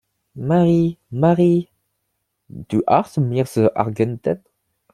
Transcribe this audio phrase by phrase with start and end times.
[0.35, 1.69] Marie, Marie,
[2.49, 4.41] du hast mir's angetan.